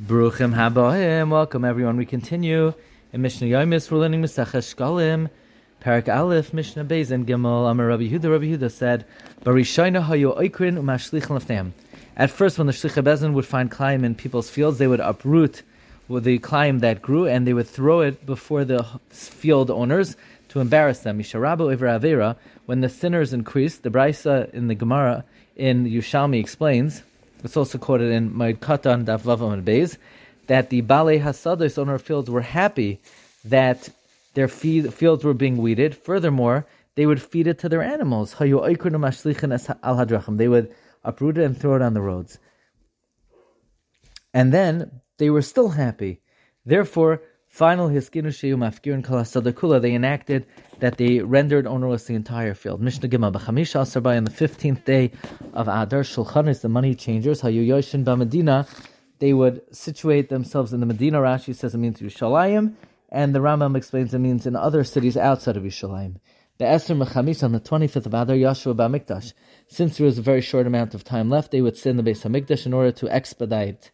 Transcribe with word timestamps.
Bruchim 0.00 0.54
habohim. 0.54 1.28
Welcome 1.28 1.62
everyone. 1.62 1.98
We 1.98 2.06
continue 2.06 2.72
in 3.12 3.20
Mishnah 3.20 3.48
Yomis. 3.48 3.90
We're 3.90 3.98
learning 3.98 4.22
Mesachas 4.22 4.74
Shkalim, 4.74 5.28
Perek 5.82 6.08
Aleph, 6.08 6.54
Mishnah 6.54 6.86
Beis 6.86 7.10
and 7.10 7.26
Gimel. 7.26 7.70
Amar 7.70 7.88
Rabbi 7.88 8.08
Huda. 8.08 8.30
Rabbi 8.30 8.46
Huda 8.46 8.70
said, 8.70 9.04
"Barishayna 9.44 10.02
hayu 10.02 10.34
oikrin 10.38 10.78
umashlichan 10.78 11.38
lefneim." 11.38 11.72
At 12.16 12.30
first, 12.30 12.56
when 12.56 12.66
the 12.66 12.72
Shlicha 12.72 13.04
Bezin 13.04 13.34
would 13.34 13.44
find 13.44 13.70
climb 13.70 14.02
in 14.02 14.14
people's 14.14 14.48
fields, 14.48 14.78
they 14.78 14.86
would 14.86 15.00
uproot 15.00 15.62
the 16.08 16.38
climb 16.38 16.78
that 16.78 17.02
grew 17.02 17.26
and 17.26 17.46
they 17.46 17.52
would 17.52 17.68
throw 17.68 18.00
it 18.00 18.24
before 18.24 18.64
the 18.64 18.82
field 19.10 19.70
owners 19.70 20.16
to 20.48 20.60
embarrass 20.60 21.00
them. 21.00 21.18
Misharabu 21.18 21.76
Avera. 21.76 22.36
When 22.64 22.80
the 22.80 22.88
sinners 22.88 23.34
increased, 23.34 23.82
the 23.82 23.90
Brisa 23.90 24.48
in 24.54 24.68
the 24.68 24.74
Gemara 24.74 25.24
in 25.56 25.84
Yerushalmi 25.84 26.40
explains 26.40 27.02
it's 27.44 27.56
also 27.56 27.78
quoted 27.78 28.12
in 28.12 28.32
Moed 28.32 28.58
Katan 28.58 29.04
Daf 29.04 29.22
Vavam 29.22 29.52
and 29.52 29.64
Beis 29.64 29.96
that 30.46 30.70
the 30.70 30.80
Bale 30.80 31.18
Hasados 31.20 31.78
owner 31.78 31.94
of 31.94 32.02
fields 32.02 32.28
were 32.28 32.40
happy 32.40 33.00
that 33.44 33.88
their 34.34 34.48
fields 34.48 35.24
were 35.24 35.34
being 35.34 35.56
weeded. 35.56 35.94
Furthermore, 35.96 36.66
they 36.96 37.06
would 37.06 37.22
feed 37.22 37.46
it 37.46 37.60
to 37.60 37.68
their 37.68 37.82
animals. 37.82 38.34
They 38.38 38.52
would 38.52 38.68
uproot 41.02 41.38
it 41.38 41.44
and 41.44 41.56
throw 41.56 41.76
it 41.76 41.82
on 41.82 41.94
the 41.94 42.00
roads. 42.00 42.38
And 44.34 44.52
then 44.52 45.00
they 45.18 45.30
were 45.30 45.42
still 45.42 45.70
happy. 45.70 46.20
Therefore, 46.66 47.22
final 47.50 47.88
hiskinu 47.88 48.30
mafkirin 48.56 49.02
kala 49.02 49.80
they 49.80 49.92
enacted 49.92 50.46
that 50.78 50.96
they 50.96 51.18
rendered 51.18 51.66
ownerless 51.66 52.04
the 52.04 52.14
entire 52.14 52.54
field. 52.54 52.80
Mishnah 52.80 53.08
Gimel 53.08 53.32
b'chamisha 53.32 54.16
on 54.16 54.24
the 54.24 54.30
fifteenth 54.30 54.84
day 54.84 55.10
of 55.52 55.66
Adar 55.66 56.02
Shulchan 56.02 56.60
the 56.60 56.68
money 56.68 56.94
changers. 56.94 57.42
Hayu 57.42 57.66
yoshin 57.66 58.04
b'Medina, 58.04 58.68
they 59.18 59.32
would 59.32 59.62
situate 59.74 60.28
themselves 60.28 60.72
in 60.72 60.80
the 60.80 60.86
Medina. 60.86 61.18
Rashi 61.18 61.54
says 61.54 61.74
it 61.74 61.78
means 61.78 62.00
Yerushalayim, 62.00 62.74
and 63.10 63.34
the 63.34 63.40
Rambam 63.40 63.76
explains 63.76 64.14
it 64.14 64.20
means 64.20 64.46
in 64.46 64.54
other 64.54 64.84
cities 64.84 65.16
outside 65.16 65.56
of 65.56 65.64
Yerushalayim. 65.64 66.20
The 66.58 66.66
Esther 66.66 66.94
Mechamis 66.94 67.42
on 67.42 67.52
the 67.52 67.60
25th 67.60 68.06
of 68.06 68.14
Adar, 68.14 68.36
Yashua 68.36 68.76
Ba'mikdash. 68.76 69.32
Since 69.66 69.98
there 69.98 70.06
was 70.06 70.18
a 70.18 70.22
very 70.22 70.40
short 70.40 70.66
amount 70.68 70.94
of 70.94 71.02
time 71.02 71.28
left, 71.28 71.50
they 71.50 71.62
would 71.62 71.76
sit 71.76 71.90
in 71.90 71.96
the 71.96 72.02
base 72.04 72.24
of 72.24 72.30
Mikdash 72.32 72.64
in 72.64 72.72
order 72.72 72.92
to 72.92 73.08
expedite 73.08 73.90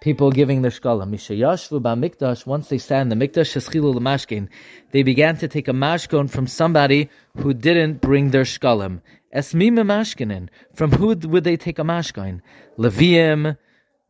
people 0.00 0.30
giving 0.30 0.62
their. 0.62 0.70
Mishayashvu 0.70 1.80
mikdash. 1.80 2.46
Once 2.46 2.68
they 2.68 2.78
sat 2.78 3.02
in 3.02 3.08
the 3.08 3.16
mikdash, 3.16 3.52
sheschilu 3.52 4.48
they 4.92 5.02
began 5.02 5.36
to 5.36 5.48
take 5.48 5.68
a 5.68 5.72
mashkon 5.72 6.30
from 6.30 6.46
somebody 6.46 7.08
who 7.36 7.52
didn't 7.54 8.00
bring 8.00 8.30
their 8.30 8.44
shkalim. 8.44 9.00
Esmim. 9.34 10.48
From 10.74 10.92
who 10.92 11.08
would 11.08 11.44
they 11.44 11.56
take 11.56 11.78
a 11.78 11.82
mashkin? 11.82 12.40
Leviim, 12.78 13.56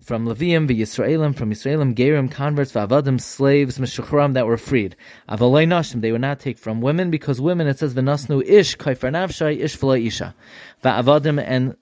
from 0.03 0.27
Leviim, 0.27 0.69
Yisraelim, 0.69 1.35
from 1.35 1.51
Yisraelim, 1.51 1.95
Gerim, 1.95 2.31
converts, 2.31 2.73
Vavadim, 2.73 3.21
slaves, 3.21 3.79
Meshuchram 3.79 4.35
that 4.35 4.47
were 4.47 4.57
freed. 4.57 4.95
Avalei 5.29 5.67
Nashim, 5.67 6.01
they 6.01 6.13
would 6.13 6.21
not 6.21 6.39
take 6.39 6.57
from 6.57 6.81
women, 6.81 7.11
because 7.11 7.41
women, 7.41 7.67
it 7.67 7.79
says, 7.79 7.95
V'nasnu 7.95 8.43
ish, 8.47 8.77
Kaifar 8.77 9.11
Navshai, 9.11 9.59
ish 9.59 9.83
isha. 10.07 10.35
Va'avadim 10.85 11.43
and 11.45 11.77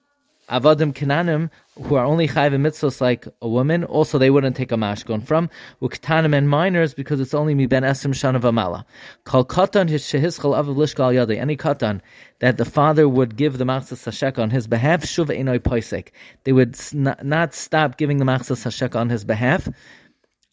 Avadim 0.49 0.93
Kananim, 0.93 1.49
who 1.83 1.95
are 1.95 2.05
only 2.05 2.27
chayv 2.27 2.53
mitzvahs 2.53 3.01
like 3.01 3.27
a 3.41 3.49
woman, 3.49 3.83
also 3.83 4.17
they 4.17 4.29
wouldn't 4.29 4.55
take 4.55 4.71
a 4.71 4.75
mashkon 4.75 5.21
from. 5.21 5.49
Uktanim 5.81 6.35
and 6.35 6.49
minors, 6.49 6.93
because 6.93 7.19
it's 7.19 7.33
only 7.33 7.53
mi 7.53 7.65
ben 7.65 7.83
esim 7.83 8.13
shana 8.13 8.39
v'amala. 8.39 8.85
Kal 9.25 9.43
katan 9.43 9.89
his 9.89 10.03
shehischal 10.03 10.55
avav 10.55 10.75
lishkal. 10.75 11.37
Any 11.37 11.57
katan 11.57 11.99
that 12.39 12.57
the 12.57 12.65
father 12.65 13.09
would 13.09 13.35
give 13.35 13.57
the 13.57 13.65
machzas 13.65 14.05
hashek 14.07 14.39
on 14.39 14.49
his 14.49 14.67
behalf, 14.67 15.03
shuv 15.03 15.27
enoi 15.27 15.59
poisek. 15.59 16.09
They 16.45 16.53
would 16.53 16.77
not 16.93 17.53
stop 17.53 17.97
giving 17.97 18.17
the 18.17 18.25
machzas 18.25 18.63
hashek 18.63 18.95
on 18.95 19.09
his 19.09 19.25
behalf. 19.25 19.67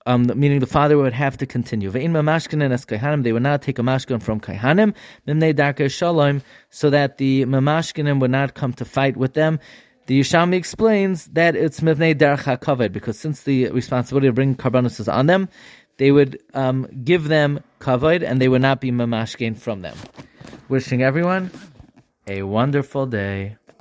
Um, 0.06 0.30
meaning 0.34 0.60
the 0.60 0.66
father 0.66 0.98
would 0.98 1.14
have 1.14 1.38
to 1.38 1.46
continue. 1.46 1.90
They 1.90 2.06
would 2.06 2.22
not 2.22 2.42
take 2.42 3.78
a 3.78 3.82
mashkin 3.82 4.22
from 4.22 4.40
kaihanim, 4.40 4.94
so 6.70 6.90
that 6.90 7.16
the 7.16 7.44
mamashkinim 7.46 8.20
would 8.20 8.30
not 8.30 8.54
come 8.54 8.74
to 8.74 8.84
fight 8.84 9.16
with 9.16 9.32
them. 9.32 9.58
The 10.06 10.20
Yishami 10.20 10.56
explains 10.56 11.24
that 11.28 11.56
it's 11.56 11.80
mivnei 11.80 12.14
derech 12.14 12.60
covered 12.60 12.92
because 12.92 13.18
since 13.18 13.44
the 13.44 13.70
responsibility 13.70 14.26
of 14.26 14.34
bringing 14.34 14.56
karbanos 14.56 15.00
is 15.00 15.08
on 15.08 15.26
them, 15.26 15.48
they 15.96 16.12
would 16.12 16.38
um, 16.52 16.86
give 17.02 17.28
them 17.28 17.60
kavod 17.80 18.22
and 18.22 18.42
they 18.42 18.48
would 18.48 18.60
not 18.60 18.82
be 18.82 18.90
mamashkin 18.90 19.56
from 19.56 19.80
them. 19.80 19.96
Wishing 20.68 21.02
everyone 21.02 21.50
a 22.26 22.42
wonderful 22.42 23.06
day. 23.06 23.56